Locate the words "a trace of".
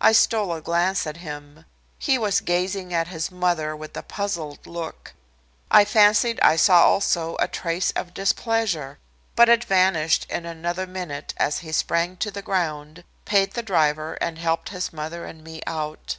7.38-8.12